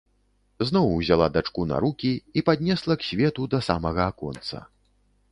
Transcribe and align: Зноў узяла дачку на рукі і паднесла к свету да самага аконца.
Зноў 0.67 0.87
узяла 0.99 1.25
дачку 1.35 1.65
на 1.71 1.77
рукі 1.83 2.13
і 2.41 2.43
паднесла 2.47 2.93
к 3.01 3.05
свету 3.09 3.41
да 3.55 3.59
самага 3.69 4.07
аконца. 4.13 4.57